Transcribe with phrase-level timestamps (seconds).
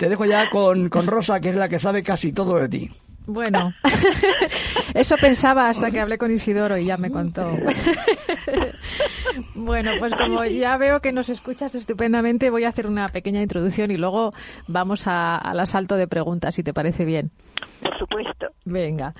[0.00, 2.90] te dejo ya con, con Rosa, que es la que sabe casi todo de ti.
[3.26, 3.74] Bueno,
[4.94, 7.50] eso pensaba hasta que hablé con Isidoro y ya me contó.
[9.54, 13.90] Bueno, pues como ya veo que nos escuchas estupendamente, voy a hacer una pequeña introducción
[13.90, 14.32] y luego
[14.66, 17.30] vamos al asalto de preguntas, si te parece bien.
[17.82, 18.46] Por supuesto.
[18.64, 19.14] Venga.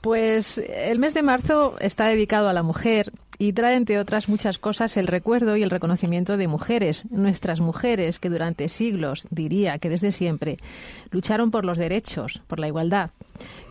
[0.00, 4.58] Pues el mes de marzo está dedicado a la mujer y trae, entre otras muchas
[4.58, 9.88] cosas, el recuerdo y el reconocimiento de mujeres, nuestras mujeres que durante siglos, diría que
[9.88, 10.56] desde siempre,
[11.10, 13.10] lucharon por los derechos, por la igualdad.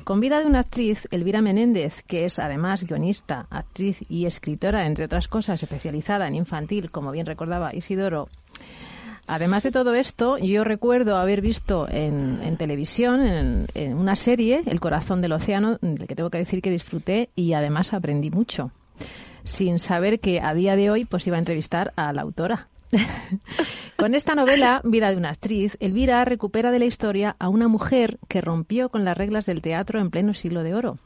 [0.06, 5.04] Con vida de una actriz, Elvira Menéndez, que es además guionista, actriz y escritora, entre
[5.04, 8.30] otras cosas, especializada en infantil, como bien recordaba Isidoro,
[9.30, 15.20] Además de todo esto, yo recuerdo haber visto en, televisión, en, una serie, El corazón
[15.20, 18.72] del océano, del que tengo que decir que disfruté y además aprendí mucho,
[19.48, 22.68] sin saber que a día de hoy pues iba a entrevistar a la autora.
[23.98, 28.20] con esta novela, Vida de una actriz, Elvira recupera de la historia a una mujer
[28.28, 31.00] que rompió con las reglas del teatro en pleno siglo de oro.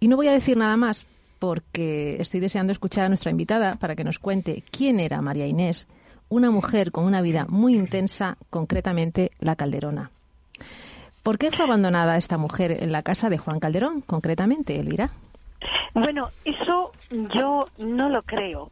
[0.00, 1.06] Y no voy a decir nada más
[1.38, 5.86] porque estoy deseando escuchar a nuestra invitada para que nos cuente quién era María Inés,
[6.28, 10.10] una mujer con una vida muy intensa, concretamente la Calderona.
[11.22, 15.10] ¿Por qué fue abandonada esta mujer en la casa de Juan Calderón, concretamente, Elvira?
[15.94, 18.70] Bueno, eso yo no lo creo,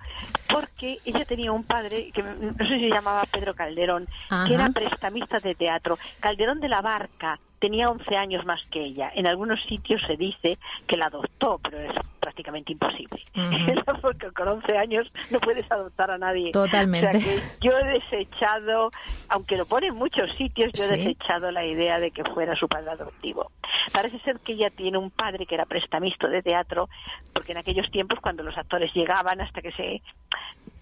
[0.48, 4.06] porque ella tenía un padre que no sé si se llamaba Pedro Calderón,
[4.46, 5.98] que era prestamista de teatro.
[6.20, 9.12] Calderón de la Barca tenía 11 años más que ella.
[9.14, 13.22] En algunos sitios se dice que la adoptó, pero es prácticamente imposible.
[14.02, 16.52] Porque con 11 años no puedes adoptar a nadie.
[16.52, 17.16] Totalmente.
[17.16, 18.90] O sea que yo he desechado,
[19.28, 22.66] aunque lo pone en muchos sitios, yo he desechado la idea de que fuera su
[22.66, 23.52] padre adoptivo.
[23.92, 26.88] Parece ser que ella tiene un padre que era prestamista de teatro,
[27.32, 30.02] porque en aquellos tiempos cuando los actores llegaban hasta que se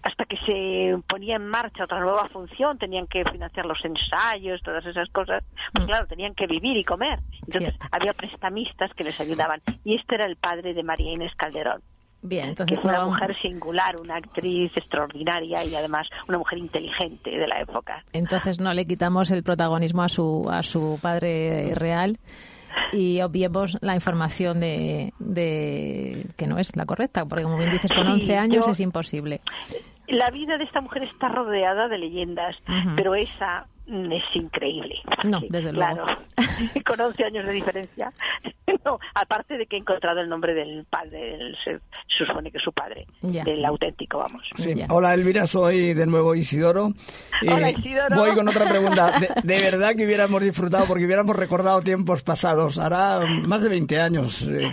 [0.01, 4.85] hasta que se ponía en marcha otra nueva función, tenían que financiar los ensayos, todas
[4.85, 5.87] esas cosas, pues mm.
[5.87, 7.19] claro, tenían que vivir y comer.
[7.45, 9.61] Entonces había prestamistas que les ayudaban.
[9.83, 11.81] Y este era el padre de María Inés Calderón.
[12.21, 17.47] Bien, entonces que una mujer singular, una actriz extraordinaria y además una mujer inteligente de
[17.47, 18.03] la época.
[18.11, 22.17] Entonces no le quitamos el protagonismo a su a su padre real
[22.91, 27.91] y obviemos la información de, de, que no es la correcta, porque como bien dices,
[27.91, 29.39] con 11 años es imposible.
[30.07, 32.57] La vida de esta mujer está rodeada de leyendas,
[32.95, 34.95] pero esa es increíble.
[35.23, 35.95] No, desde luego.
[35.95, 36.17] Claro,
[36.85, 38.11] con 11 años de diferencia.
[38.85, 42.71] No, aparte de que he encontrado el nombre del padre, se, supone que es su
[42.71, 44.47] padre, del auténtico, vamos.
[44.89, 46.91] Hola Elvira, soy de nuevo Isidoro.
[47.47, 48.15] Hola Isidoro.
[48.15, 49.11] Voy con otra pregunta.
[49.43, 52.77] De, verdad que hubiéramos disfrutado porque hubiéramos recordado tiempos pasados.
[52.77, 54.43] Hará más de 20 años.
[54.43, 54.71] Eh,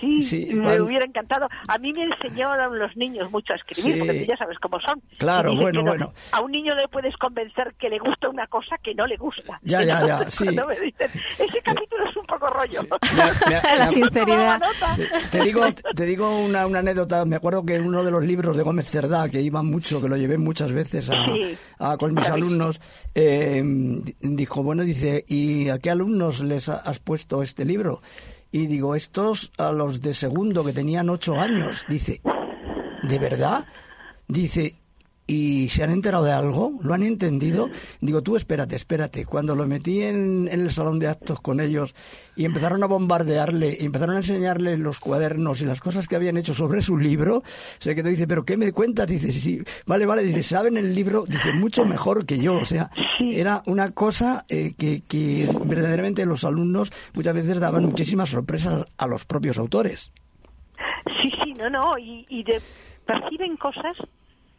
[0.00, 1.48] sí, sí, me hubiera encantado.
[1.68, 5.00] A mí me enseñaron los niños mucho a escribir, porque ya sabes cómo son.
[5.18, 6.12] Claro, bueno, bueno.
[6.32, 9.58] A un niño le puedes convencer que le gusta una cosa que no le gusta.
[9.62, 10.46] Ya, ya, ya, sí.
[10.48, 12.80] ese capítulo es un poco rollo.
[13.76, 14.60] la sinceridad.
[15.30, 15.64] Te digo,
[15.94, 17.24] te digo una, una, anécdota.
[17.24, 20.08] Me acuerdo que en uno de los libros de Gómez Cerdá, que iba mucho, que
[20.08, 21.10] lo llevé muchas veces
[21.78, 22.80] a, con mis alumnos,
[23.14, 23.62] eh,
[24.20, 28.02] dijo, bueno, dice, ¿y a qué alumnos les has puesto este libro?
[28.52, 31.84] Y digo, estos a los de segundo que tenían ocho años.
[31.88, 32.20] Dice,
[33.02, 33.64] ¿de verdad?
[34.26, 34.74] Dice,
[35.30, 37.70] y se han enterado de algo, lo han entendido.
[38.00, 39.24] Digo, tú espérate, espérate.
[39.24, 41.94] Cuando lo metí en, el salón de actos con ellos
[42.34, 46.36] y empezaron a bombardearle, y empezaron a enseñarle los cuadernos y las cosas que habían
[46.36, 47.44] hecho sobre su libro,
[47.78, 49.06] se quedó y dice, ¿pero qué me cuentas?
[49.06, 51.24] Dice, sí, vale, vale, dice, ¿saben el libro?
[51.28, 52.54] Dice, mucho mejor que yo.
[52.54, 58.30] O sea, era una cosa eh, que, que verdaderamente los alumnos muchas veces daban muchísimas
[58.30, 60.10] sorpresas a los propios autores.
[61.22, 62.60] Sí, sí, no, no, y, y de,
[63.06, 63.96] perciben cosas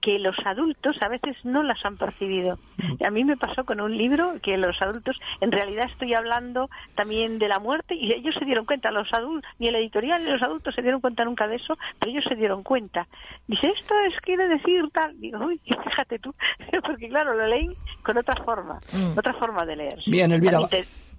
[0.02, 2.58] que los adultos a veces no las han percibido.
[3.06, 7.40] A mí me pasó con un libro que los adultos, en realidad estoy hablando también
[7.40, 10.42] de la muerte y ellos se dieron cuenta, los adultos, ni el editorial ni los
[10.42, 13.08] adultos se dieron cuenta nunca de eso, pero ellos se dieron cuenta.
[13.48, 15.20] Dice, esto es, quiere decir tal.
[15.20, 16.34] Digo, uy, fíjate tú,
[16.86, 17.74] porque claro, lo leen
[18.04, 19.18] con otra forma, mm.
[19.18, 20.00] otra forma de leer.
[20.08, 20.60] Bien, Elvira.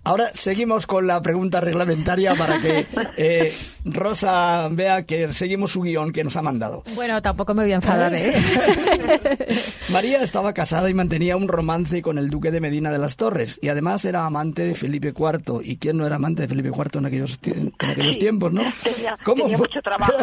[0.04, 3.54] Ahora seguimos con la pregunta reglamentaria para que eh,
[3.84, 6.82] Rosa vea que seguimos su guion que nos ha mandado.
[6.96, 8.34] Bueno, tampoco me voy a enfadar, ¿eh?
[9.90, 13.60] María estaba casada y mantenía un romance con el duque de Medina de las Torres
[13.62, 15.60] y además era amante de Felipe IV.
[15.62, 18.64] ¿Y quién no era amante de Felipe IV en aquellos, en aquellos tiempos, no?
[18.82, 19.56] Tenía, ¿Cómo fue?
[19.56, 20.12] mucho trabajo.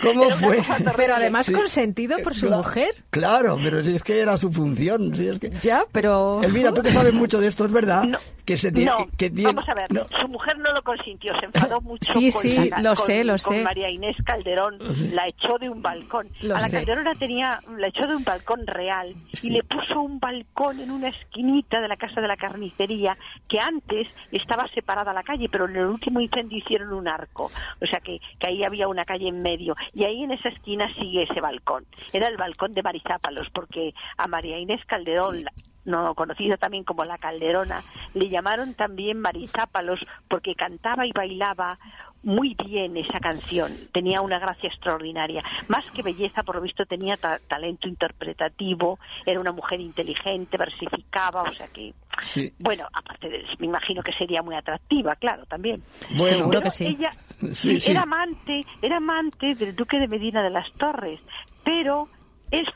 [0.00, 0.62] ¿Cómo, fue?
[0.96, 2.94] Pero además consentido por su mujer.
[3.10, 5.14] Claro, pero si es que era su función.
[5.14, 5.50] Si es que...
[5.50, 6.40] Ya, pero...
[6.42, 8.04] Elvira, tú que sabes mucho de esto, es verdad
[8.44, 8.90] que se tiene...
[8.90, 9.86] No, que tiene, vamos a ver,
[10.20, 13.24] su mujer no lo consintió, se enfadó mucho sí, con, sí, la, lo con, sé,
[13.24, 13.62] lo con sé.
[13.62, 14.76] María Inés Calderón,
[15.12, 16.28] la echó de un balcón.
[16.40, 16.76] Lo a la sé.
[16.78, 19.48] Calderona tenía, la echó de un balcón real Sí.
[19.48, 23.16] y le puso un balcón en una esquinita de la casa de la carnicería
[23.48, 27.50] que antes estaba separada la calle, pero en el último incendio hicieron un arco,
[27.80, 30.92] o sea que, que ahí había una calle en medio y ahí en esa esquina
[30.94, 31.84] sigue ese balcón.
[32.12, 35.52] Era el balcón de Marizápalos porque a María Inés Calderón la-
[35.84, 37.82] no conocida también como la Calderona,
[38.14, 41.78] le llamaron también Marizápalos porque cantaba y bailaba
[42.22, 45.42] muy bien esa canción, tenía una gracia extraordinaria.
[45.68, 51.42] Más que belleza, por lo visto, tenía ta- talento interpretativo, era una mujer inteligente, versificaba,
[51.42, 52.52] o sea que, Sí.
[52.58, 55.82] bueno, aparte de me imagino que sería muy atractiva, claro, también.
[56.10, 56.86] Bueno, Seguro Pero que sí.
[56.88, 57.10] ella
[57.40, 57.90] Sí, sí, sí.
[57.92, 61.20] era amante, era amante del duque de Medina de las Torres,
[61.64, 62.08] pero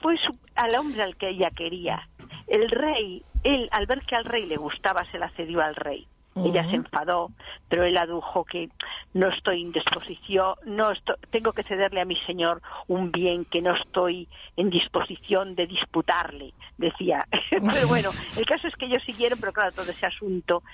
[0.00, 2.09] fue su- al hombre al que ella quería.
[2.47, 6.06] El rey, él al ver que al rey le gustaba, se la cedió al rey.
[6.37, 7.31] Ella se enfadó,
[7.69, 8.69] pero él adujo que
[9.12, 13.62] no estoy en disposición, no esto- tengo que cederle a mi señor un bien que
[13.62, 14.26] no estoy
[14.56, 17.25] en disposición de disputarle, decía.
[17.73, 20.65] pero bueno, el caso es que ellos siguieron, pero claro, todo ese asunto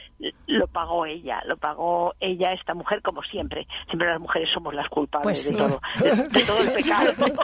[0.46, 3.66] lo pagó ella, lo pagó ella, esta mujer, como siempre.
[3.88, 7.12] Siempre las mujeres somos las culpables Pues de todo, de, de todo el pecado.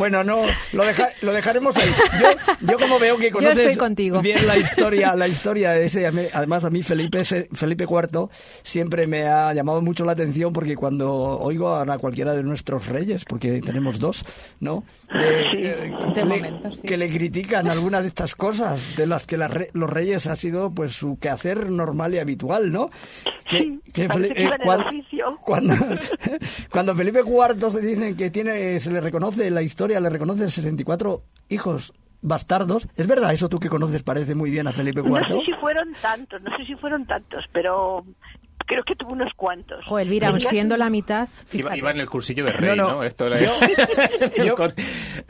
[0.00, 0.42] Bueno, no,
[0.72, 1.90] lo, deja- lo dejaremos ahí.
[2.20, 4.20] Yo, yo como veo que conoces estoy contigo.
[4.22, 8.28] bien la historia, la historia de ese, además a mí Felipe, Felipe IV
[8.62, 13.24] siempre me ha llamado mucho la atención porque cuando oigo a cualquiera de nuestros reyes,
[13.26, 14.24] porque tenemos dos,
[14.58, 14.84] ¿no?
[15.14, 15.58] Eh, Sí.
[15.58, 16.80] eh, De le- momento, sí.
[16.82, 20.72] Que le critican alguna de estas cosas, de las que la los reyes ha sido
[20.72, 22.88] pues su quehacer normal y habitual, ¿no?
[23.50, 25.36] Sí, que iba en el cuan- oficio.
[25.42, 25.74] cuando,
[26.70, 31.22] cuando Felipe IV se dicen que tiene, se le reconoce la historia, le reconoce 64
[31.48, 31.92] hijos
[32.22, 32.86] bastardos.
[32.96, 35.08] ¿Es verdad eso tú que conoces parece muy bien a Felipe IV?
[35.10, 38.04] No sé si fueron tantos, no sé si fueron tantos, pero
[38.66, 39.84] creo que tuvo unos cuantos.
[39.86, 42.90] Jo, Elvira, aun Tenía- siendo la mitad, Iba, en el cursillo de rey, No, ¿no?
[42.96, 43.02] no.
[43.02, 43.40] Esto era-
[44.36, 44.74] Yo- yo- Con-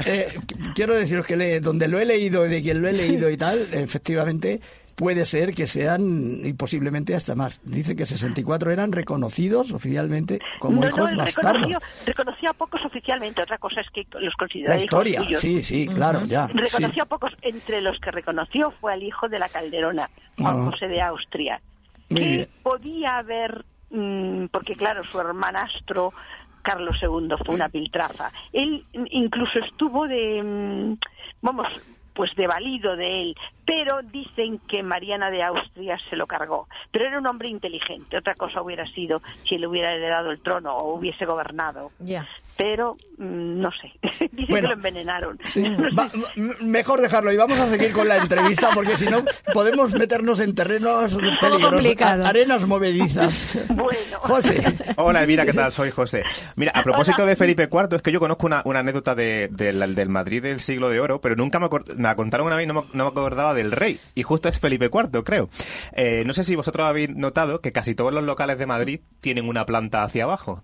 [0.05, 2.93] Eh, qu- quiero deciros que le- donde lo he leído y de quien lo he
[2.93, 4.61] leído y tal, efectivamente
[5.01, 7.63] puede ser que sean y posiblemente hasta más.
[7.65, 11.63] Dicen que 64 eran reconocidos oficialmente como no, hijos no, bastardos.
[11.63, 13.41] reconoció, reconoció a pocos oficialmente.
[13.43, 15.41] Otra cosa es que los La consideraba hijos historia, suyos.
[15.41, 16.49] sí, sí, claro, ya.
[16.49, 16.53] sí.
[16.53, 17.33] Reconoció a pocos.
[17.41, 20.71] Entre los que reconoció fue al hijo de la Calderona, Juan Ah.
[20.71, 21.63] José de Austria,
[22.11, 26.13] Muy que podía haber, mm, porque claro, su hermanastro
[26.61, 28.31] Carlos II fue una piltrafa.
[28.53, 30.99] Él incluso estuvo de, mm,
[31.41, 31.69] vamos,
[32.15, 33.35] pues de valido de él,
[33.65, 36.69] pero dicen que Mariana de Austria se lo cargó.
[36.91, 38.17] Pero era un hombre inteligente.
[38.19, 41.93] Otra cosa hubiera sido si él hubiera heredado el trono o hubiese gobernado.
[42.01, 42.27] Ya.
[42.57, 43.93] Pero mm, no sé.
[44.33, 44.69] Dicen Bueno.
[44.69, 45.39] que lo envenenaron.
[45.45, 45.63] Sí.
[45.69, 45.97] No sé.
[45.97, 49.23] Va- m- mejor dejarlo y vamos a seguir con la entrevista porque si no
[49.55, 53.59] podemos meternos en terrenos peligrosos, arenas movedizas.
[53.71, 54.19] Bueno.
[54.19, 54.63] José.
[54.97, 55.73] Hola Elvira, ¿qué tal?
[55.73, 56.23] Soy José.
[56.57, 59.95] Mira, a propósito de Felipe IV, es que yo conozco una, una anécdota de, del-
[59.95, 62.65] del Madrid del siglo de oro, pero nunca me, acor- me la contaron una vez
[62.65, 64.01] y no me, no me acordaba del rey.
[64.15, 65.49] Y justo es Felipe IV, creo.
[65.93, 69.49] Eh, no sé si vosotros habéis notado que casi todos los locales de Madrid tienen
[69.49, 70.63] una planta hacia abajo.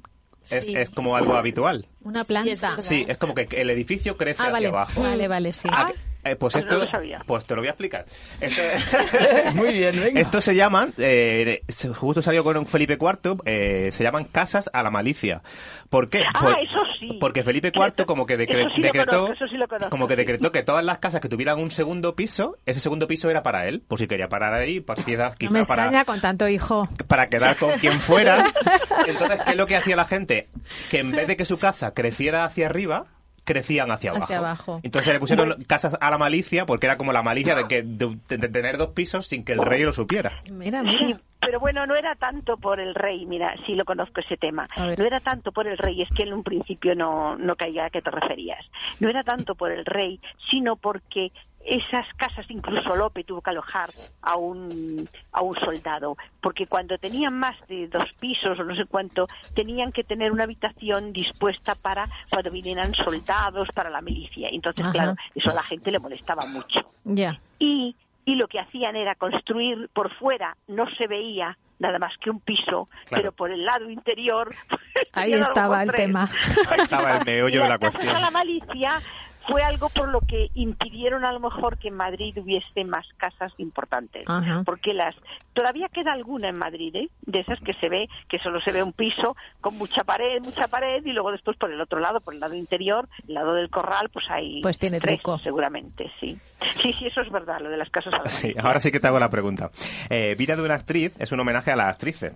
[0.48, 0.76] Es, Sí.
[0.76, 1.88] es como algo habitual.
[2.02, 2.80] Una planta.
[2.80, 4.66] Sí, es como que el edificio crece Ah, hacia vale.
[4.68, 5.00] abajo.
[5.02, 5.68] Vale, vale, sí.
[5.72, 5.90] Ah,
[6.30, 7.22] eh, pues Pues no esto, lo sabía.
[7.26, 8.04] pues te lo voy a explicar.
[8.40, 8.62] Esto,
[9.54, 10.20] Muy bien, venga.
[10.20, 11.62] esto se llaman, eh,
[11.94, 15.42] justo salió con Felipe IV, eh, se llaman casas a la malicia.
[15.90, 16.22] ¿Por qué?
[16.34, 17.16] Ah, Por- eso sí.
[17.20, 19.90] Porque Felipe IV como que decre- Eso sí lo decretó, conozco, eso sí lo conozco,
[19.90, 20.18] como que sí.
[20.18, 23.66] decretó que todas las casas que tuvieran un segundo piso, ese segundo piso era para
[23.68, 26.48] él, por si quería parar ahí, por si quizás No me para extraña con tanto
[26.48, 26.88] hijo.
[27.06, 28.44] para quedar con quien fuera.
[29.06, 30.48] Entonces, ¿qué es lo que hacía la gente?
[30.90, 33.04] Que en vez de que su casa creciera hacia arriba,
[33.46, 34.24] crecían hacia abajo.
[34.24, 34.80] Hacia abajo.
[34.82, 38.18] Entonces le pusieron casas a la malicia porque era como la malicia de, que, de,
[38.28, 40.42] de tener dos pisos sin que el rey lo supiera.
[40.52, 41.18] Mira, Sí, mira.
[41.40, 44.68] pero bueno, no era tanto por el rey, mira, sí lo conozco ese tema.
[44.76, 47.90] No era tanto por el rey, es que en un principio no, no caía a
[47.90, 48.62] qué te referías.
[49.00, 51.30] No era tanto por el rey, sino porque
[51.68, 53.90] esas casas, incluso Lope tuvo que alojar
[54.22, 58.84] a un, a un soldado, porque cuando tenían más de dos pisos o no sé
[58.86, 64.48] cuánto, tenían que tener una habitación dispuesta para cuando vinieran soldados, para la milicia.
[64.50, 64.92] Entonces, Ajá.
[64.92, 67.40] claro, eso a la gente le molestaba mucho Ya.
[67.58, 72.30] y, y lo que hacían era construir por fuera, no se veía nada más que
[72.30, 74.54] un piso, pero por el lado interior.
[75.12, 76.06] Ahí estaba el tres.
[76.06, 76.30] tema.
[76.70, 78.16] Ahí estaba el meollo de la cuestión.
[78.16, 79.00] a la malicia
[79.48, 83.52] fue algo por lo que impidieron a lo mejor que en Madrid hubiese más casas
[83.58, 84.24] importantes.
[84.64, 85.14] Porque las
[85.52, 87.08] todavía queda alguna en Madrid, ¿eh?
[87.22, 90.68] de esas que se ve, que solo se ve un piso con mucha pared, mucha
[90.68, 93.70] pared, y luego después por el otro lado, por el lado interior, el lado del
[93.70, 96.38] corral, pues hay pues tiene tres, seguramente, sí.
[96.82, 98.14] Sí, sí, eso es verdad, lo de las casas.
[98.30, 99.70] Sí, ahora sí que te hago la pregunta.
[100.10, 102.34] Eh, Vida de una actriz es un homenaje a las actrices.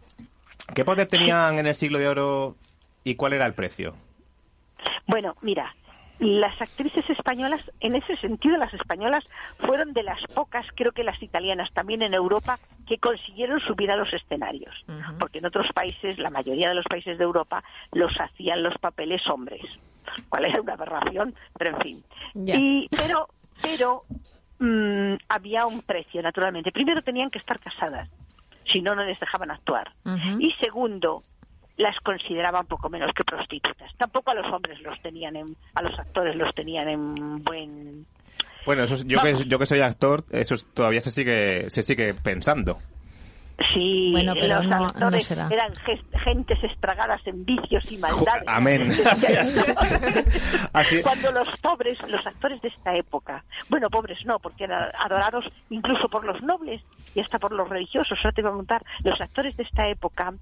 [0.75, 2.57] ¿Qué poder tenían en el siglo de oro
[3.05, 3.95] y cuál era el precio?
[5.07, 5.75] Bueno, mira,
[6.21, 9.25] las actrices españolas, en ese sentido, las españolas
[9.59, 13.97] fueron de las pocas, creo que las italianas también en Europa, que consiguieron subir a
[13.97, 14.85] los escenarios.
[15.19, 19.27] Porque en otros países, la mayoría de los países de Europa, los hacían los papeles
[19.29, 19.63] hombres.
[20.29, 22.05] Cuál era una aberración, pero en fin.
[22.35, 23.29] Y, pero,
[23.63, 24.03] pero
[24.59, 26.71] mm, había un precio, naturalmente.
[26.71, 28.11] Primero tenían que estar casadas,
[28.71, 29.93] si no, no les dejaban actuar.
[30.39, 31.23] Y segundo,
[31.81, 33.91] las consideraban poco menos que prostitutas.
[33.97, 38.07] Tampoco a los hombres los tenían en, a los actores los tenían en buen
[38.67, 42.79] bueno, eso, yo, que, yo que soy actor, eso todavía se sigue, se sigue pensando.
[43.75, 45.73] Sí, bueno, pero los actores eran
[46.25, 48.43] gentes estragadas en vicios y maldades.
[48.47, 48.91] Amén.
[50.73, 55.45] Así, Cuando los pobres, los actores de esta época, bueno, pobres no, porque eran adorados
[55.69, 56.83] incluso por los nobles
[57.15, 60.33] y hasta por los religiosos, ahora te voy a contar, los actores de esta época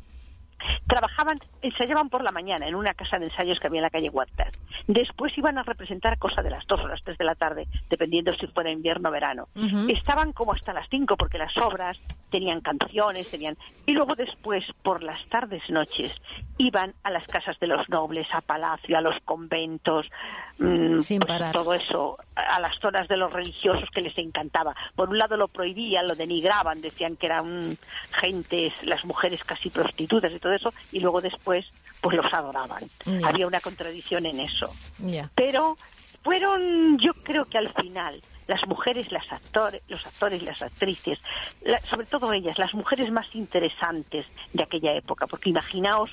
[0.87, 4.11] trabajaban, ensayaban por la mañana en una casa de ensayos que había en la calle
[4.11, 4.53] Huertas.
[4.87, 8.35] Después iban a representar cosa de las dos o las tres de la tarde, dependiendo
[8.35, 9.49] si fuera invierno o verano.
[9.89, 11.99] Estaban como hasta las cinco porque las obras
[12.31, 13.57] tenían canciones, tenían...
[13.87, 16.21] Y luego después, por las tardes, noches,
[16.59, 20.07] iban a las casas de los nobles, a palacio, a los conventos,
[20.59, 24.75] mm, Sin pues todo eso, a las zonas de los religiosos que les encantaba.
[24.95, 27.77] Por un lado lo prohibían, lo denigraban, decían que eran
[28.13, 32.85] gentes, las mujeres casi prostitutas y todo eso, y luego después pues los adoraban.
[33.25, 34.71] Había una contradicción en eso.
[35.35, 35.77] Pero
[36.23, 41.19] fueron, yo creo que al final, las mujeres, las actores, los actores las actrices,
[41.85, 46.11] sobre todo ellas, las mujeres más interesantes de aquella época, porque imaginaos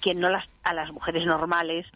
[0.00, 1.86] que no las, a las mujeres normales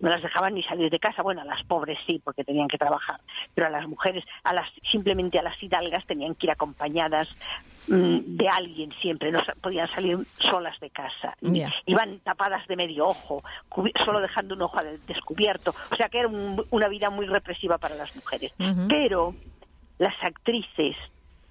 [0.00, 1.22] no las dejaban ni salir de casa.
[1.22, 3.20] Bueno, a las pobres sí, porque tenían que trabajar,
[3.54, 7.28] pero a las mujeres, a las simplemente a las hidalgas tenían que ir acompañadas
[7.88, 11.36] mm, de alguien siempre, no podían salir solas de casa.
[11.86, 13.42] Iban tapadas de medio ojo,
[14.04, 15.74] solo dejando un ojo descubierto.
[15.90, 18.52] O sea que era una vida muy represiva para las mujeres.
[18.88, 19.34] Pero
[19.98, 20.96] las actrices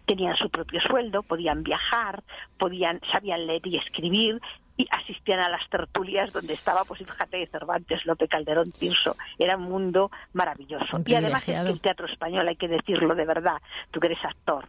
[0.07, 2.23] tenían su propio sueldo, podían viajar,
[2.57, 4.41] podían, sabían leer y escribir,
[4.77, 9.15] y asistían a las tertulias donde estaba, pues fíjate, Cervantes, Lope Calderón, Tirso.
[9.37, 11.01] Era un mundo maravilloso.
[11.05, 13.57] Y además es que el teatro español, hay que decirlo de verdad,
[13.91, 14.67] tú que eres actor,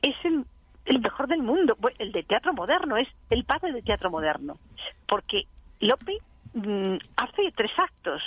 [0.00, 0.44] es el,
[1.00, 1.76] mejor del mundo.
[1.98, 4.58] El de teatro moderno, es el padre del teatro moderno.
[5.06, 5.46] Porque
[5.80, 6.18] Lope
[6.54, 8.22] mm, hace tres actos,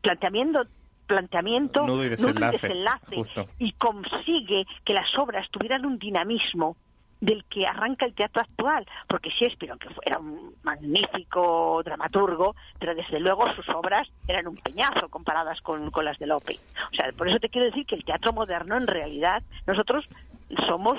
[0.00, 0.66] planteamiento
[1.06, 3.22] planteamiento, nudo y desenlace,
[3.58, 6.76] y consigue que las obras tuvieran un dinamismo
[7.20, 13.20] del que arranca el teatro actual, porque Shakespeare, aunque era un magnífico dramaturgo, pero desde
[13.20, 16.58] luego sus obras eran un peñazo comparadas con, las de Lope.
[16.92, 20.06] O sea, por eso te quiero decir que el teatro moderno, en realidad, nosotros
[20.66, 20.98] somos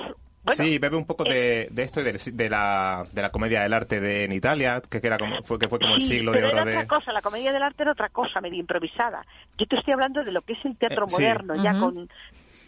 [0.52, 4.24] sí, bebe un poco de, esto y de, la, de la comedia del arte de,
[4.24, 6.86] en Italia, que, era como, fue, que fue como el siglo de oro era otra
[6.86, 9.24] cosa, la comedia del arte era otra cosa, medio improvisada.
[9.56, 12.08] Yo te estoy hablando de lo que es el teatro eh, moderno, ya con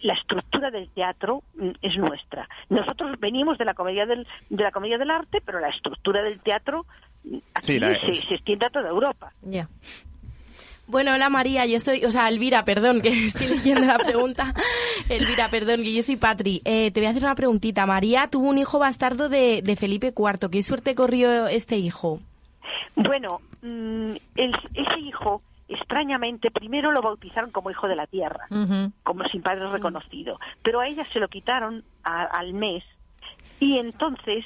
[0.03, 2.49] la estructura del teatro mm, es nuestra.
[2.69, 6.41] Nosotros venimos de la comedia del, de la comedia del arte, pero la estructura del
[6.41, 6.87] teatro
[7.25, 9.33] mm, aquí se, se, extiende a toda Europa.
[9.43, 9.69] Ya.
[10.91, 14.53] Bueno, hola María, yo estoy, o sea, Elvira, perdón, que estoy leyendo la pregunta.
[15.09, 16.61] Elvira, perdón, que yo soy Patri.
[16.65, 17.87] Eh, te voy a hacer una preguntita.
[17.87, 20.51] María tuvo un hijo bastardo de, de Felipe IV.
[20.51, 22.19] ¿Qué suerte corrió este hijo?
[22.97, 28.49] Bueno, mm, ese hijo extrañamente, primero lo bautizaron como hijo de la tierra,
[29.05, 32.83] como sin padre reconocido, pero a ella se lo quitaron al mes
[33.61, 34.45] y entonces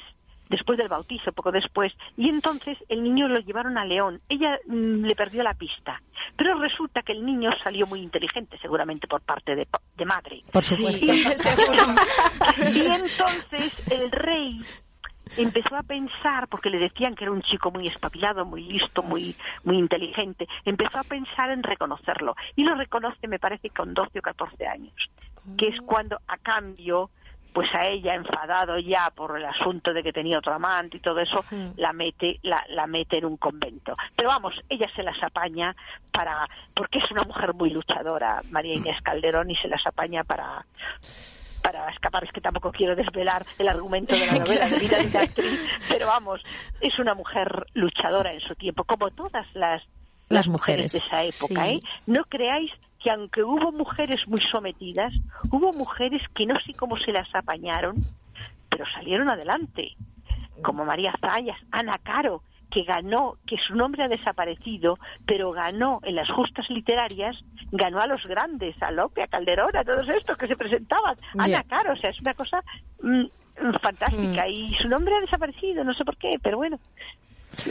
[0.49, 4.21] después del bautizo, poco después, y entonces el niño lo llevaron a León.
[4.29, 6.01] Ella mm, le perdió la pista,
[6.35, 9.67] pero resulta que el niño salió muy inteligente, seguramente por parte de,
[10.05, 10.43] madre.
[10.51, 11.05] Por supuesto.
[11.05, 14.61] y entonces el rey
[15.37, 19.35] empezó a pensar, porque le decían que era un chico muy espabilado, muy listo, muy,
[19.63, 22.35] muy inteligente, empezó a pensar en reconocerlo.
[22.55, 24.93] Y lo reconoce, me parece, con 12 o 14 años,
[25.57, 27.09] que es cuando, a cambio,
[27.55, 31.21] pues a ella, enfadado ya por el asunto de que tenía otro amante y todo
[31.21, 31.45] eso,
[31.77, 33.95] la mete, la, la mete en un convento.
[34.13, 35.73] Pero vamos, ella se las apaña
[36.11, 40.65] para, porque es una mujer muy luchadora, María Inés Calderón, y se las apaña para
[41.61, 45.09] para escapar, es que tampoco quiero desvelar el argumento de la novela de vida de
[45.09, 46.41] la actriz, pero vamos,
[46.81, 49.81] es una mujer luchadora en su tiempo, como todas las
[50.27, 50.91] las, mujeres.
[50.91, 51.69] de esa época.
[51.69, 51.79] ¿eh?
[52.05, 52.71] No creáis
[53.05, 55.13] que aunque hubo mujeres muy sometidas,
[55.51, 57.97] hubo mujeres que no sé cómo se las apañaron,
[58.67, 59.95] pero salieron adelante,
[60.63, 64.97] como María Zayas, Ana Caro, que ganó, que su nombre ha desaparecido,
[65.27, 67.37] pero ganó en las justas literarias,
[67.71, 71.15] ganó a los grandes, a Lope, a Calderón, a todos estos que se presentaban.
[71.37, 72.63] Ana Caro, o sea, es una cosa
[73.03, 73.25] mm,
[73.83, 74.45] fantástica.
[74.47, 74.51] Mm.
[74.51, 76.79] Y su nombre ha desaparecido, no sé por qué, pero bueno.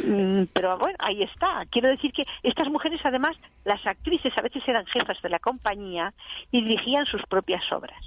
[0.05, 1.65] Mm, pero bueno, ahí está.
[1.71, 6.13] Quiero decir que estas mujeres, además, las actrices a veces eran jefas de la compañía
[6.51, 7.99] y dirigían sus propias obras.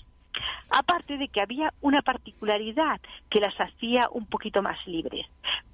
[0.69, 5.25] Aparte de que había una particularidad que las hacía un poquito más libres.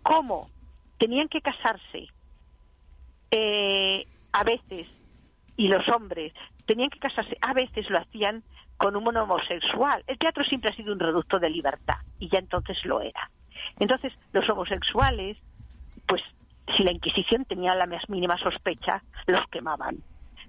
[0.02, 0.50] ¿Cómo?
[0.98, 2.08] Tenían que casarse
[3.32, 4.88] eh, a veces,
[5.58, 6.34] y los hombres
[6.66, 8.44] tenían que casarse, a veces lo hacían
[8.78, 10.04] con un homosexual.
[10.08, 13.30] El teatro siempre ha sido un reducto de libertad, y ya entonces lo era.
[13.80, 15.38] Entonces, los homosexuales
[16.14, 16.22] pues
[16.78, 20.04] si la Inquisición tenía la más mínima sospecha, los quemaban.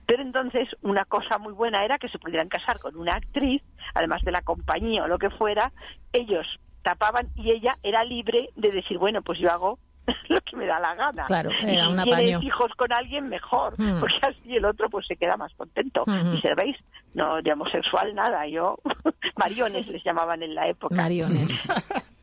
[0.04, 3.62] Pero entonces una cosa muy buena era que se pudieran casar con una actriz,
[3.94, 5.72] además de la compañía o lo que fuera,
[6.12, 9.78] ellos tapaban y ella era libre de decir, bueno, pues yo hago
[10.28, 11.24] lo que me da la gana.
[11.24, 14.00] Claro, era y si tienes hijos con alguien, mejor, mm.
[14.00, 16.04] porque así el otro pues se queda más contento.
[16.04, 16.36] Mm-hmm.
[16.36, 16.76] Y se veis,
[17.14, 18.78] no de homosexual nada, yo,
[19.38, 20.94] mariones les llamaban en la época.
[20.94, 21.48] Mariones.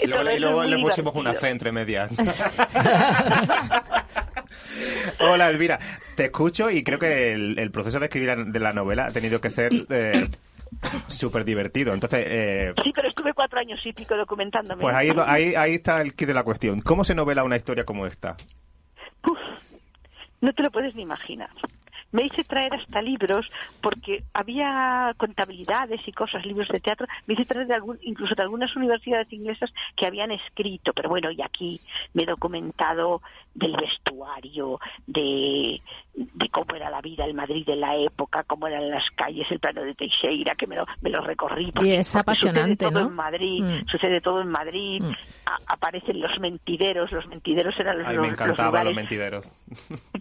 [0.00, 2.10] Y luego, le pusimos una C entre medias.
[5.20, 5.78] Hola, Elvira.
[6.16, 9.50] Te escucho y creo que el, proceso de escribir de la novela ha tenido que
[9.50, 10.28] ser eh,
[11.06, 11.92] súper divertido.
[11.92, 14.82] Entonces, eh, sí, pero estuve cuatro años y pico documentándome.
[14.82, 16.80] Pues ahí, ahí, ahí está el kit de la cuestión.
[16.80, 18.36] ¿Cómo se novela una historia como esta?
[20.40, 21.50] no te lo puedes ni imaginar
[22.12, 23.50] me hice traer hasta libros
[23.80, 28.74] porque había contabilidades y cosas, libros de teatro, me hice traer de incluso de algunas
[28.76, 31.80] universidades inglesas que habían escrito, pero bueno, y aquí
[32.14, 33.22] me he documentado
[33.54, 35.80] del vestuario, de,
[36.14, 39.58] de cómo era la vida en Madrid de la época, cómo eran las calles, el
[39.58, 41.72] plano de Teixeira, que me lo, me lo recorrí.
[41.80, 43.86] y es apasionante, sucede todo en Madrid, mm.
[43.86, 45.12] sucede todo en Madrid, mm.
[45.66, 49.46] aparecen los mentideros, los mentideros eran los, Ay, me encantaban los, mentideros.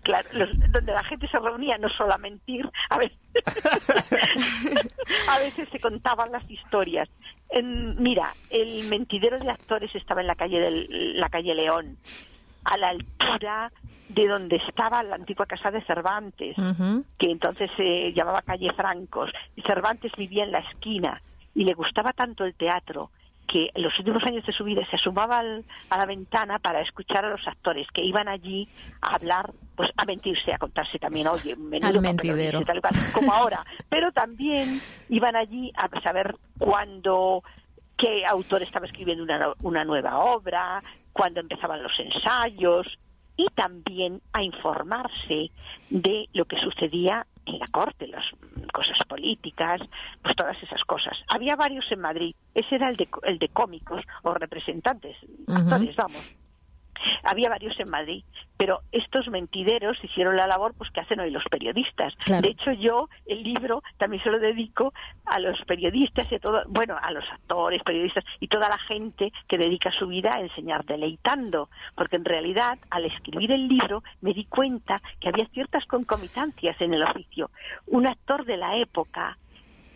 [0.03, 0.27] Claro,
[0.69, 3.17] donde la gente se reunía no solo a mentir, a veces,
[5.27, 7.09] a veces se contaban las historias.
[7.97, 11.97] mira, el mentidero de actores estaba en la calle del, la calle León
[12.63, 13.71] a la altura
[14.09, 16.55] de donde estaba la antigua casa de Cervantes,
[17.17, 19.31] que entonces se llamaba calle Francos.
[19.55, 21.21] Y Cervantes vivía en la esquina
[21.53, 23.11] y le gustaba tanto el teatro
[23.49, 27.25] que en los últimos años de su vida se asomaba a la ventana para escuchar
[27.25, 28.67] a los actores que iban allí
[29.01, 32.63] a hablar, pues a mentirse, a contarse también, oye, menudo mentidero.
[32.63, 32.79] Tal,
[33.11, 37.43] como ahora, pero también iban allí a saber cuándo
[37.97, 40.81] qué autor estaba escribiendo una, una nueva obra,
[41.19, 42.87] cuando empezaban los ensayos
[43.35, 45.51] y también a informarse
[45.89, 48.23] de lo que sucedía en la corte, las
[48.71, 49.81] cosas políticas,
[50.23, 51.21] pues todas esas cosas.
[51.27, 56.35] Había varios en Madrid, ese era el de, el de cómicos o representantes, actores, vamos.
[57.23, 58.23] Había varios en Madrid,
[58.57, 62.13] pero estos mentideros hicieron la labor pues que hacen hoy los periodistas.
[62.25, 64.93] De hecho, yo el libro también se lo dedico
[65.25, 69.31] a los periodistas y a todo, bueno, a los actores, periodistas y toda la gente
[69.47, 74.33] que dedica su vida a enseñar deleitando, porque en realidad al escribir el libro me
[74.33, 77.51] di cuenta que había ciertas concomitancias en el oficio.
[77.87, 79.37] Un actor de la época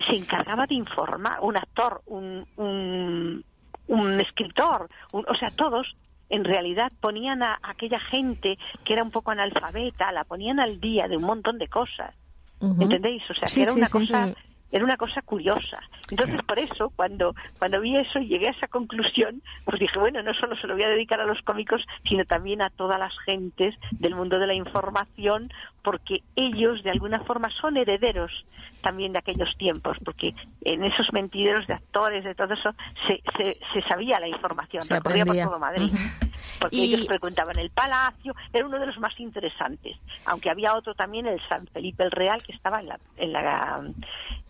[0.08, 3.44] se encargaba de informar, un actor, un, un,
[3.88, 5.96] un escritor, o sea, todos
[6.30, 11.08] en realidad ponían a, aquella gente que era un poco analfabeta, la ponían al día
[11.08, 12.16] de un montón de cosas.
[12.62, 13.30] ¿Entendéis?
[13.30, 14.34] O sea, que era una cosa
[14.74, 15.80] era una cosa curiosa.
[16.10, 20.24] Entonces, por eso, cuando, cuando vi eso y llegué a esa conclusión, pues dije, bueno,
[20.24, 23.18] no solo se lo voy a dedicar a los cómicos, sino también a todas las
[23.20, 28.46] gentes del mundo de la información, porque ellos, de alguna forma, son herederos
[28.82, 32.74] también de aquellos tiempos, porque en esos mentideros de actores, de todo eso,
[33.08, 33.22] se,
[33.74, 35.94] se, sabía la información, se recorría por todo Madrid.
[36.60, 39.98] Porque ellos frecuentaban el palacio, era uno de los más interesantes.
[40.26, 43.82] Aunque había otro también, el San Felipe el Real, que estaba en la, en la,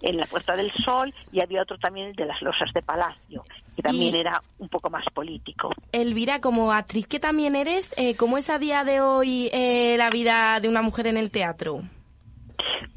[0.02, 3.44] en la Puerta del Sol y había otro también el de las losas de Palacio,
[3.76, 5.72] que también era un poco más político.
[5.92, 10.10] Elvira, como actriz que también eres, eh, ¿cómo es a día de hoy eh, la
[10.10, 11.82] vida de una mujer en el teatro?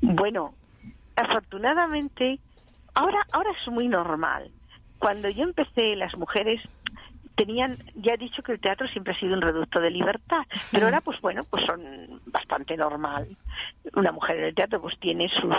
[0.00, 0.54] Bueno,
[1.16, 2.38] afortunadamente,
[2.94, 4.50] ahora, ahora es muy normal.
[4.98, 6.60] Cuando yo empecé, las mujeres
[7.36, 10.86] tenían, ya he dicho que el teatro siempre ha sido un reducto de libertad, pero
[10.86, 13.36] ahora pues bueno, pues son bastante normal.
[13.94, 15.54] Una mujer en el teatro pues tiene sus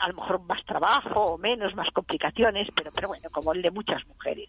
[0.00, 3.70] a lo mejor más trabajo o menos, más complicaciones, pero, pero bueno, como el de
[3.70, 4.48] muchas mujeres.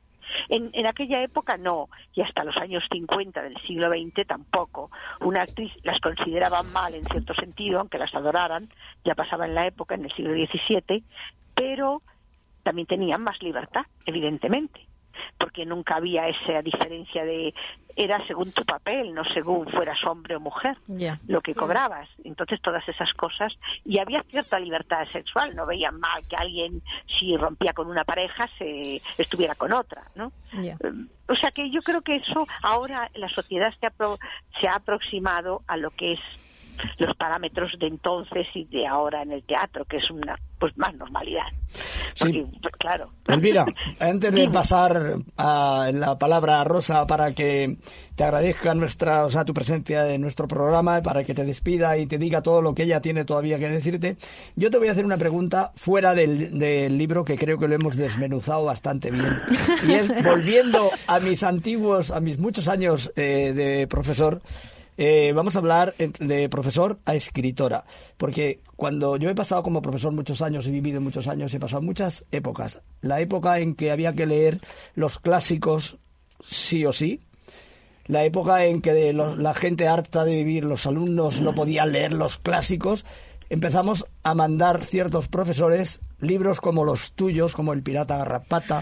[0.50, 4.90] En, en aquella época no, y hasta los años 50 del siglo XX tampoco.
[5.20, 8.70] Una actriz las consideraban mal en cierto sentido, aunque las adoraran,
[9.06, 11.04] ya pasaba en la época, en el siglo XVII,
[11.54, 12.02] pero
[12.64, 14.91] también tenían más libertad, evidentemente
[15.38, 17.54] porque nunca había esa diferencia de
[17.96, 20.78] era según tu papel, no según fueras hombre o mujer,
[21.28, 22.08] lo que cobrabas.
[22.24, 26.82] Entonces todas esas cosas y había cierta libertad sexual, no veían mal que alguien
[27.20, 30.32] si rompía con una pareja se estuviera con otra, ¿no?
[31.28, 33.94] O sea que yo creo que eso ahora la sociedad se ha,
[34.60, 36.20] se ha aproximado a lo que es
[36.98, 40.94] los parámetros de entonces y de ahora en el teatro, que es una pues más
[40.96, 41.46] normalidad.
[42.14, 42.46] sí.
[42.62, 43.12] Pues, claro.
[43.28, 43.66] Elvira,
[44.00, 47.78] antes de pasar a la palabra a Rosa para que
[48.16, 52.06] te agradezca nuestra, o sea, tu presencia en nuestro programa, para que te despida y
[52.06, 54.18] te diga todo lo que ella tiene todavía que decirte,
[54.56, 57.76] yo te voy a hacer una pregunta fuera del, del libro que creo que lo
[57.76, 59.42] hemos desmenuzado bastante bien.
[59.88, 64.42] Y es volviendo a mis antiguos, a mis muchos años eh, de profesor,
[64.98, 67.86] eh, vamos a hablar de profesor a escritora,
[68.18, 71.82] porque cuando yo he pasado como profesor muchos años, he vivido muchos años, he pasado
[71.82, 72.82] muchas épocas.
[73.02, 74.60] La época en que había que leer
[74.96, 75.98] los clásicos
[76.44, 77.22] sí o sí,
[78.08, 82.38] la época en que la gente harta de vivir, los alumnos no podían leer los
[82.38, 83.06] clásicos,
[83.50, 88.82] empezamos a mandar ciertos profesores libros como los tuyos, como El Pirata Garrapata,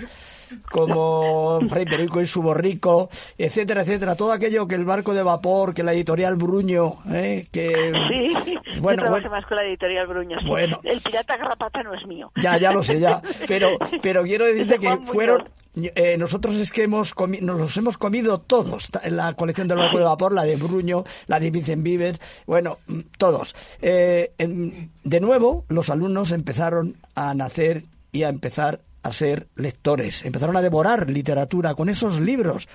[0.71, 4.15] como Fray Perico y su borrico, etcétera, etcétera.
[4.15, 7.47] Todo aquello que el barco de vapor, que la editorial Bruño, ¿eh?
[7.51, 7.91] que...
[8.07, 10.38] Sí, bueno, yo más con la editorial Bruño.
[10.45, 12.31] Bueno, el pirata garrapata no es mío.
[12.41, 13.21] Ya, ya lo sé, ya.
[13.47, 15.49] Pero, pero quiero decirte que fueron...
[15.75, 20.03] Eh, nosotros es que hemos nos los hemos comido todos, la colección del barco de
[20.03, 23.55] vapor, la de Bruño, la de Vincent Bieber, bueno, mm, todos.
[23.81, 30.57] Eh, de nuevo, los alumnos empezaron a nacer y a empezar a ser lectores, empezaron
[30.57, 32.67] a devorar literatura con esos libros.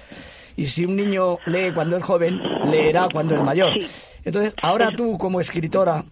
[0.57, 3.73] Y si un niño lee cuando es joven, leerá cuando es mayor.
[4.25, 6.05] Entonces, ahora tú como escritora,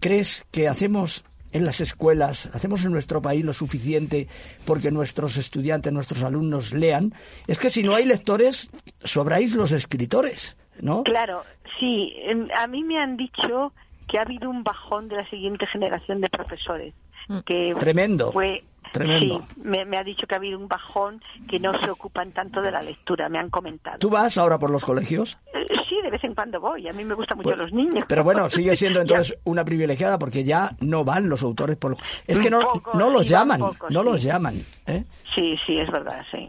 [0.00, 4.28] ¿crees que hacemos en las escuelas, hacemos en nuestro país lo suficiente
[4.64, 7.12] porque nuestros estudiantes, nuestros alumnos lean?
[7.46, 8.70] Es que si no hay lectores,
[9.04, 11.02] sobráis los escritores, ¿no?
[11.04, 11.42] Claro,
[11.78, 12.14] sí.
[12.58, 13.72] A mí me han dicho
[14.08, 16.94] que ha habido un bajón de la siguiente generación de profesores.
[17.28, 17.38] Mm.
[17.40, 18.32] Que Tremendo.
[18.32, 22.60] Fue Sí, me, ha dicho que ha habido un bajón, que no se ocupan tanto
[22.60, 23.98] de la lectura, me han comentado.
[23.98, 25.38] ¿Tú vas ahora por los colegios?
[25.54, 28.04] Eh, sí, de vez en cuando voy, a mí me gustan mucho pues, los niños.
[28.08, 31.96] Pero bueno, sigue siendo entonces una privilegiada porque ya no van los autores por...
[32.26, 32.60] Es que no,
[32.94, 34.54] no los llaman, no los llaman.
[34.86, 35.04] ¿eh?
[35.34, 36.48] Sí, sí, es verdad, sí.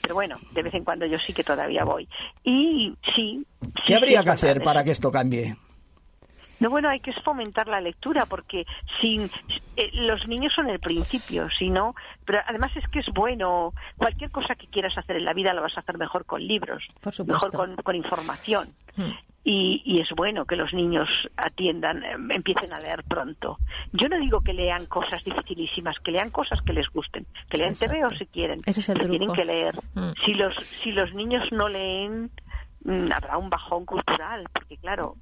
[0.00, 2.08] Pero bueno, de vez en cuando yo sí que todavía voy.
[2.44, 3.44] Y sí...
[3.84, 5.56] ¿Qué habría que hacer para que esto cambie?
[6.62, 8.66] No, bueno, hay que fomentar la lectura porque
[9.00, 9.22] sin
[9.76, 14.30] eh, los niños son el principio, si no, pero además es que es bueno, cualquier
[14.30, 16.84] cosa que quieras hacer en la vida la vas a hacer mejor con libros,
[17.26, 17.50] mejor
[17.82, 18.68] con, información.
[18.94, 19.10] Hmm.
[19.44, 23.58] Y, es bueno que los niños atiendan, em, empiecen a leer pronto.
[23.92, 27.74] Yo no digo que lean cosas dificilísimas, que lean cosas que les gusten, que lean
[27.74, 29.74] TV o si quieren, Ese es el tienen que leer.
[29.94, 30.12] Hmm.
[30.24, 32.30] Si los si los niños no leen,
[32.84, 35.16] habrá un bajón cultural, porque claro,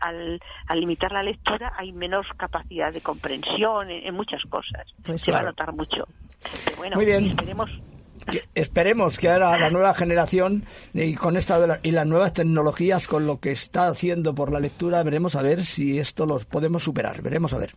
[0.00, 0.40] al,
[0.74, 4.86] limitar la lectura hay menos capacidad de comprensión en, muchas cosas.
[5.04, 6.06] Pues Se va a notar mucho.
[6.76, 7.24] bueno, Muy bien.
[7.26, 7.70] esperemos
[8.54, 13.40] esperemos que ahora la nueva generación y con esta y las nuevas tecnologías con lo
[13.40, 17.52] que está haciendo por la lectura veremos a ver si esto los podemos superar veremos
[17.54, 17.72] a ver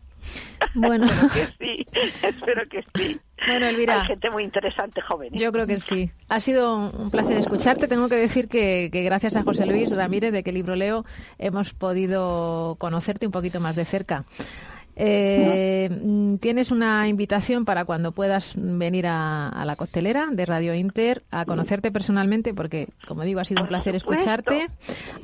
[0.76, 1.86] bueno espero que sí
[2.24, 4.02] espero que sí bueno, Elvira.
[4.02, 5.34] Hay gente muy interesante, joven.
[5.34, 5.38] ¿eh?
[5.38, 6.12] Yo creo que sí.
[6.28, 7.88] Ha sido un placer escucharte.
[7.88, 11.06] Tengo que decir que, gracias a José Luis Ramírez, de qué libro leo,
[11.38, 14.26] hemos podido conocerte un poquito más de cerca.
[15.02, 15.90] Eh,
[16.42, 21.90] tienes una invitación para cuando puedas venir a, la costelera de Radio Inter a conocerte
[21.90, 24.68] personalmente, porque, como digo, ha sido un placer escucharte,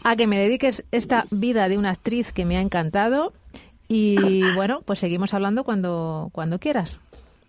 [0.03, 3.33] a que me dediques esta vida de una actriz que me ha encantado.
[3.88, 6.99] Y bueno, pues seguimos hablando cuando, cuando quieras.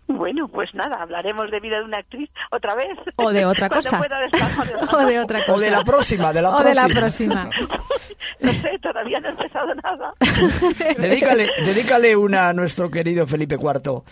[0.07, 2.97] Bueno, pues nada, hablaremos de vida de una actriz otra vez.
[3.17, 3.99] O de otra cosa.
[4.93, 5.53] o de otra cosa.
[5.53, 6.69] O de la próxima, de la o próxima.
[6.69, 7.49] de la próxima.
[8.39, 10.13] no sé, todavía no he empezado nada.
[10.97, 14.03] dedícale, dedícale una a nuestro querido Felipe IV.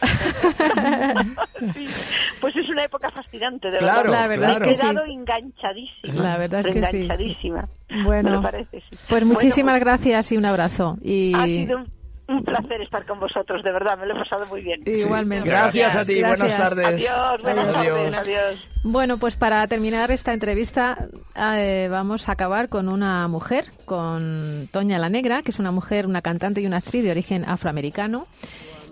[2.41, 4.05] Pues es una época fascinante, de verdad.
[4.05, 6.23] La verdad es que he quedado enganchadísima.
[6.23, 7.63] La verdad es que enganchadísima.
[8.03, 10.97] Bueno, parece, pues muchísimas pues gracias y un abrazo.
[11.01, 11.33] Y...
[11.33, 11.94] Ha sido un
[12.27, 14.81] un placer estar con vosotros, de verdad, me lo he pasado muy bien.
[14.85, 15.47] Igualmente.
[15.47, 16.85] Gracias, a ti, buenas tardes.
[16.85, 18.69] Adiós, buenas tardes, adiós.
[18.83, 24.97] Bueno, pues para terminar esta entrevista eh, vamos a acabar con una mujer, con Toña
[24.97, 28.25] la Negra, que es una mujer, una cantante y una actriz de origen afroamericano,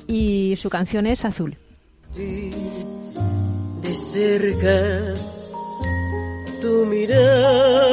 [0.07, 1.57] y su canción es Azul.
[2.15, 5.15] De cerca
[6.61, 7.73] tu mirada